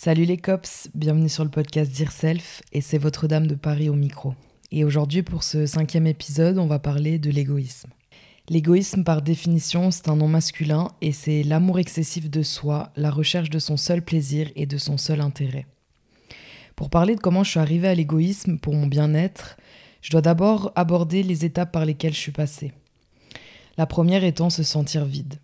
[0.00, 3.94] Salut les cops, bienvenue sur le podcast Self et c'est votre dame de Paris au
[3.94, 4.32] micro.
[4.70, 7.90] Et aujourd'hui pour ce cinquième épisode, on va parler de l'égoïsme.
[8.48, 13.50] L'égoïsme par définition c'est un nom masculin et c'est l'amour excessif de soi, la recherche
[13.50, 15.66] de son seul plaisir et de son seul intérêt.
[16.76, 19.56] Pour parler de comment je suis arrivée à l'égoïsme pour mon bien-être,
[20.00, 22.72] je dois d'abord aborder les étapes par lesquelles je suis passée.
[23.76, 25.40] La première étant se sentir vide.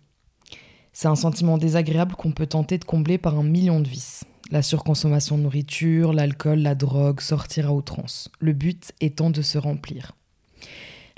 [0.93, 4.61] C'est un sentiment désagréable qu'on peut tenter de combler par un million de vices la
[4.61, 8.29] surconsommation de nourriture, l'alcool, la drogue, sortir à outrance.
[8.39, 10.13] Le but étant de se remplir.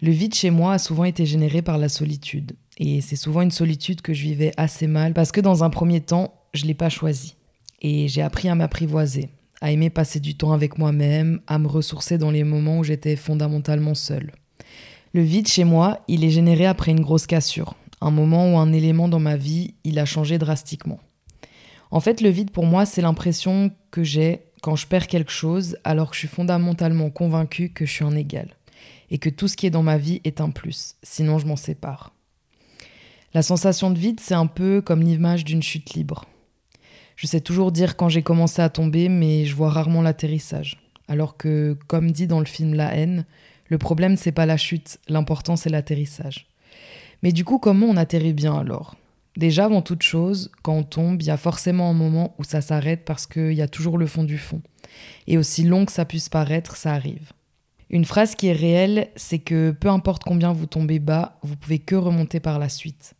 [0.01, 2.55] Le vide chez moi a souvent été généré par la solitude.
[2.77, 6.01] Et c'est souvent une solitude que je vivais assez mal parce que dans un premier
[6.01, 7.35] temps, je ne l'ai pas choisie.
[7.81, 9.29] Et j'ai appris à m'apprivoiser,
[9.61, 13.15] à aimer passer du temps avec moi-même, à me ressourcer dans les moments où j'étais
[13.15, 14.31] fondamentalement seule.
[15.13, 18.71] Le vide chez moi, il est généré après une grosse cassure, un moment où un
[18.73, 20.99] élément dans ma vie, il a changé drastiquement.
[21.91, 25.77] En fait, le vide pour moi, c'est l'impression que j'ai quand je perds quelque chose
[25.83, 28.49] alors que je suis fondamentalement convaincu que je suis un égal
[29.09, 31.55] et que tout ce qui est dans ma vie est un plus, sinon je m'en
[31.55, 32.11] sépare.
[33.33, 36.25] La sensation de vide, c'est un peu comme l'image d'une chute libre.
[37.15, 40.77] Je sais toujours dire quand j'ai commencé à tomber, mais je vois rarement l'atterrissage.
[41.07, 43.25] Alors que, comme dit dans le film La haine,
[43.67, 46.47] le problème c'est pas la chute, l'important c'est l'atterrissage.
[47.23, 48.95] Mais du coup, comment on atterrit bien alors?
[49.37, 52.59] Déjà, avant toute chose, quand on tombe, il y a forcément un moment où ça
[52.59, 54.63] s'arrête parce qu'il y a toujours le fond du fond.
[55.27, 57.33] Et aussi long que ça puisse paraître, ça arrive.
[57.91, 61.77] Une phrase qui est réelle, c'est que peu importe combien vous tombez bas, vous pouvez
[61.77, 63.13] que remonter par la suite.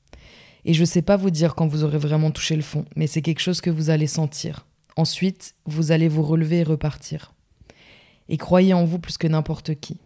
[0.66, 3.06] Et je ne sais pas vous dire quand vous aurez vraiment touché le fond, mais
[3.06, 4.66] c'est quelque chose que vous allez sentir.
[4.96, 7.36] Ensuite, vous allez vous relever et repartir.
[8.28, 10.00] Et croyez en vous plus que n'importe qui.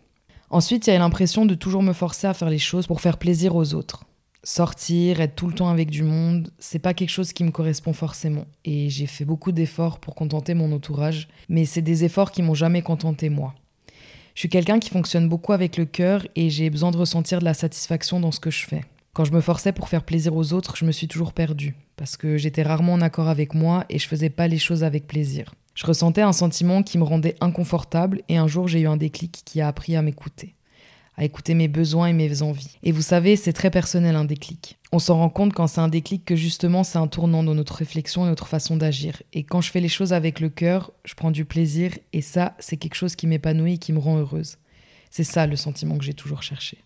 [0.49, 3.17] Ensuite, il y a l'impression de toujours me forcer à faire les choses pour faire
[3.17, 4.03] plaisir aux autres
[4.43, 7.93] sortir, être tout le temps avec du monde, c'est pas quelque chose qui me correspond
[7.93, 8.45] forcément.
[8.65, 12.53] Et j'ai fait beaucoup d'efforts pour contenter mon entourage, mais c'est des efforts qui m'ont
[12.53, 13.53] jamais contenté moi.
[14.33, 17.45] Je suis quelqu'un qui fonctionne beaucoup avec le cœur et j'ai besoin de ressentir de
[17.45, 18.83] la satisfaction dans ce que je fais.
[19.13, 22.15] Quand je me forçais pour faire plaisir aux autres, je me suis toujours perdue, parce
[22.15, 25.53] que j'étais rarement en accord avec moi et je faisais pas les choses avec plaisir.
[25.75, 29.41] Je ressentais un sentiment qui me rendait inconfortable et un jour j'ai eu un déclic
[29.45, 30.55] qui a appris à m'écouter
[31.17, 32.77] à écouter mes besoins et mes envies.
[32.83, 34.77] Et vous savez, c'est très personnel un déclic.
[34.91, 37.75] On s'en rend compte quand c'est un déclic que justement c'est un tournant dans notre
[37.75, 39.21] réflexion et notre façon d'agir.
[39.33, 42.55] Et quand je fais les choses avec le cœur, je prends du plaisir et ça,
[42.59, 44.57] c'est quelque chose qui m'épanouit et qui me rend heureuse.
[45.09, 46.77] C'est ça le sentiment que j'ai toujours cherché.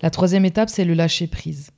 [0.00, 1.70] La troisième étape, c'est le lâcher prise.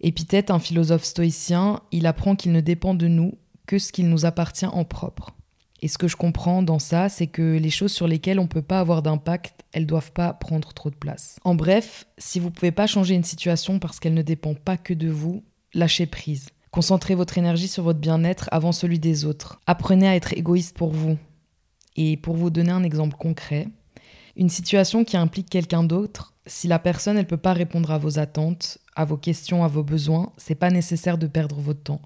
[0.00, 3.36] Épithète, un philosophe stoïcien, il apprend qu'il ne dépend de nous
[3.66, 5.34] que ce qu'il nous appartient en propre.
[5.82, 8.48] Et ce que je comprends dans ça, c'est que les choses sur lesquelles on ne
[8.48, 11.38] peut pas avoir d'impact, elles doivent pas prendre trop de place.
[11.44, 14.76] En bref, si vous ne pouvez pas changer une situation parce qu'elle ne dépend pas
[14.76, 15.42] que de vous,
[15.72, 16.48] lâchez prise.
[16.70, 19.60] Concentrez votre énergie sur votre bien-être avant celui des autres.
[19.66, 21.18] Apprenez à être égoïste pour vous.
[21.96, 23.66] Et pour vous donner un exemple concret,
[24.36, 28.18] une situation qui implique quelqu'un d'autre, si la personne ne peut pas répondre à vos
[28.18, 32.00] attentes, à vos questions, à vos besoins, c'est pas nécessaire de perdre votre temps.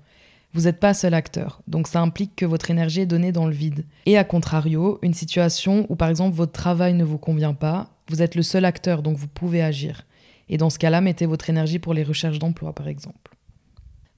[0.54, 3.52] Vous n'êtes pas seul acteur, donc ça implique que votre énergie est donnée dans le
[3.52, 3.84] vide.
[4.06, 8.22] Et à contrario, une situation où par exemple votre travail ne vous convient pas, vous
[8.22, 10.06] êtes le seul acteur, donc vous pouvez agir.
[10.48, 13.36] Et dans ce cas-là, mettez votre énergie pour les recherches d'emploi par exemple.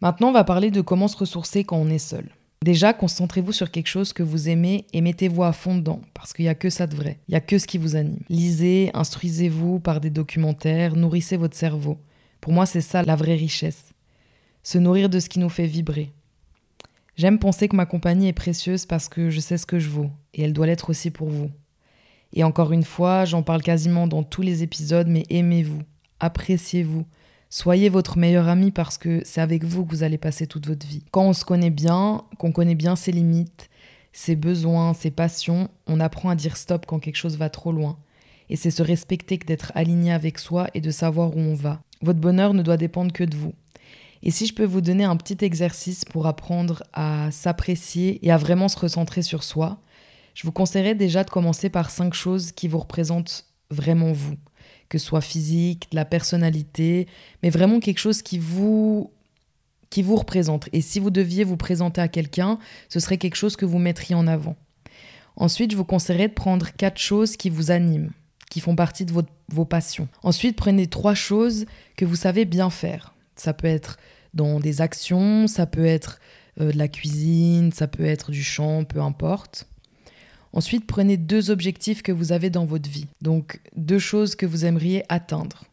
[0.03, 2.29] Maintenant, on va parler de comment se ressourcer quand on est seul.
[2.63, 6.45] Déjà, concentrez-vous sur quelque chose que vous aimez et mettez-vous à fond dedans, parce qu'il
[6.45, 7.19] n'y a que ça de vrai.
[7.29, 8.19] Il n'y a que ce qui vous anime.
[8.29, 11.97] Lisez, instruisez-vous par des documentaires, nourrissez votre cerveau.
[12.43, 13.95] Pour moi, c'est ça la vraie richesse.
[14.63, 16.13] Se nourrir de ce qui nous fait vibrer.
[17.16, 20.10] J'aime penser que ma compagnie est précieuse parce que je sais ce que je vaux,
[20.34, 21.50] et elle doit l'être aussi pour vous.
[22.34, 25.81] Et encore une fois, j'en parle quasiment dans tous les épisodes, mais aimez-vous,
[26.21, 27.06] appréciez-vous,
[27.49, 30.87] soyez votre meilleur ami parce que c'est avec vous que vous allez passer toute votre
[30.87, 31.05] vie.
[31.10, 33.71] Quand on se connaît bien, qu'on connaît bien ses limites,
[34.12, 37.97] ses besoins, ses passions, on apprend à dire stop quand quelque chose va trop loin.
[38.50, 41.81] Et c'est se respecter que d'être aligné avec soi et de savoir où on va.
[42.03, 43.55] Votre bonheur ne doit dépendre que de vous.
[44.26, 48.37] Et si je peux vous donner un petit exercice pour apprendre à s'apprécier et à
[48.37, 49.78] vraiment se recentrer sur soi,
[50.34, 54.34] je vous conseillerais déjà de commencer par cinq choses qui vous représentent vraiment vous,
[54.88, 57.06] que ce soit physique, de la personnalité,
[57.44, 59.12] mais vraiment quelque chose qui vous
[59.90, 60.69] qui vous représente.
[60.72, 62.58] Et si vous deviez vous présenter à quelqu'un,
[62.88, 64.56] ce serait quelque chose que vous mettriez en avant.
[65.37, 68.11] Ensuite, je vous conseillerais de prendre quatre choses qui vous animent,
[68.50, 69.12] qui font partie de
[69.52, 70.08] vos passions.
[70.25, 71.64] Ensuite, prenez trois choses
[71.96, 73.14] que vous savez bien faire.
[73.37, 73.99] Ça peut être
[74.37, 76.21] dans des actions, ça peut être
[76.61, 79.67] euh, de la cuisine, ça peut être du chant, peu importe.
[80.53, 83.09] Ensuite, prenez deux objectifs que vous avez dans votre vie.
[83.21, 85.65] Donc, deux choses que vous aimeriez atteindre.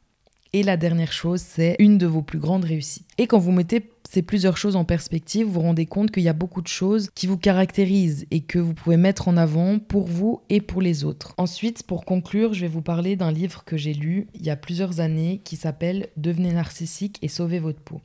[0.52, 3.08] Et la dernière chose, c'est une de vos plus grandes réussites.
[3.18, 6.30] Et quand vous mettez ces plusieurs choses en perspective, vous vous rendez compte qu'il y
[6.30, 10.06] a beaucoup de choses qui vous caractérisent et que vous pouvez mettre en avant pour
[10.06, 11.34] vous et pour les autres.
[11.38, 14.56] Ensuite, pour conclure, je vais vous parler d'un livre que j'ai lu il y a
[14.56, 18.02] plusieurs années qui s'appelle Devenez narcissique et sauvez votre peau.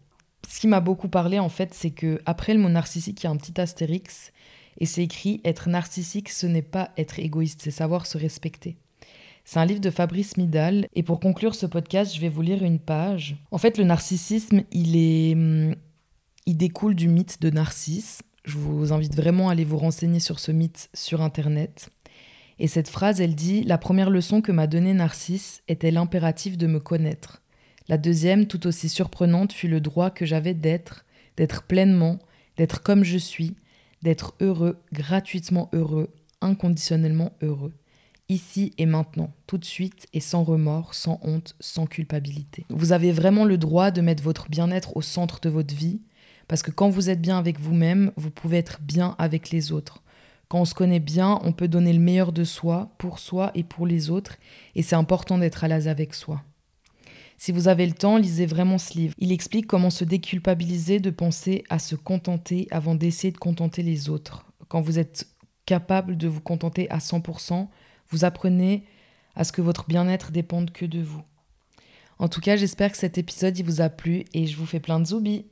[0.49, 3.27] Ce qui m'a beaucoup parlé en fait, c'est que après le mot narcissique, il y
[3.27, 4.33] a un petit astérix
[4.79, 8.77] et c'est écrit être narcissique, ce n'est pas être égoïste, c'est savoir se respecter.
[9.45, 10.89] C'est un livre de Fabrice Midal.
[10.95, 13.37] Et pour conclure ce podcast, je vais vous lire une page.
[13.51, 15.75] En fait, le narcissisme, il, est, hum,
[16.45, 18.21] il découle du mythe de Narcisse.
[18.45, 21.89] Je vous invite vraiment à aller vous renseigner sur ce mythe sur Internet.
[22.59, 26.67] Et cette phrase, elle dit La première leçon que m'a donnée Narcisse était l'impératif de
[26.67, 27.41] me connaître.
[27.89, 31.05] La deuxième, tout aussi surprenante, fut le droit que j'avais d'être,
[31.37, 32.19] d'être pleinement,
[32.57, 33.57] d'être comme je suis,
[34.03, 37.73] d'être heureux, gratuitement heureux, inconditionnellement heureux
[38.29, 42.67] ici et maintenant, tout de suite et sans remords, sans honte, sans culpabilité.
[42.69, 46.01] Vous avez vraiment le droit de mettre votre bien-être au centre de votre vie,
[46.47, 50.03] parce que quand vous êtes bien avec vous-même, vous pouvez être bien avec les autres.
[50.49, 53.65] Quand on se connaît bien, on peut donner le meilleur de soi, pour soi et
[53.65, 54.37] pour les autres,
[54.75, 56.43] et c'est important d'être à l'aise avec soi.
[57.41, 59.15] Si vous avez le temps, lisez vraiment ce livre.
[59.19, 64.09] Il explique comment se déculpabiliser de penser à se contenter avant d'essayer de contenter les
[64.11, 64.45] autres.
[64.67, 65.29] Quand vous êtes
[65.65, 67.69] capable de vous contenter à 100%,
[68.11, 68.85] vous apprenez
[69.37, 71.23] à ce que votre bien-être dépende que de vous.
[72.19, 74.99] En tout cas, j'espère que cet épisode vous a plu et je vous fais plein
[74.99, 75.47] de zoubis.